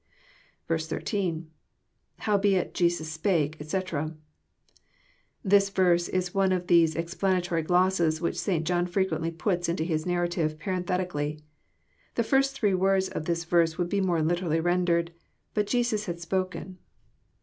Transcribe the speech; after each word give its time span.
IS. 0.67 0.89
^lHovobeit 0.89 2.73
Jeam 2.73 2.89
spake, 2.89 3.55
etcJ] 3.59 4.15
This 5.43 5.69
verse 5.69 6.07
is 6.09 6.33
one 6.33 6.51
of 6.51 6.65
those 6.65 6.95
ex 6.95 7.13
planatory 7.13 7.63
glosses 7.63 8.19
which 8.19 8.39
St. 8.39 8.65
John 8.65 8.87
frequently 8.87 9.29
puts 9.29 9.69
into 9.69 9.83
his 9.83 10.07
nar 10.07 10.25
rative 10.25 10.57
parenthetically. 10.57 11.39
The 12.15 12.23
three 12.23 12.29
first 12.31 12.63
words 12.63 13.09
of 13.09 13.25
the 13.25 13.35
verse 13.47 13.77
would 13.77 13.89
be 13.89 14.01
more 14.01 14.23
literally 14.23 14.59
rendered, 14.59 15.13
'* 15.33 15.53
But 15.53 15.67
Jesus 15.67 16.07
had 16.07 16.15
spojt^en." 16.17 16.77